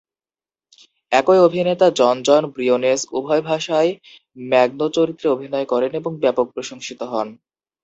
একই 1.11 1.39
অভিনেতা 1.47 1.87
জনজন 1.99 2.43
ব্রিওনেস 2.53 2.99
উভয় 3.11 3.43
ভাষায় 3.49 3.91
ম্যাগনো 4.43 4.85
চরিত্রে 4.97 5.27
অভিনয় 5.29 5.67
করেন 5.71 5.91
এবং 5.95 6.11
ব্যাপক 6.23 6.47
প্রশংসিত 6.55 6.99
হন। 7.11 7.27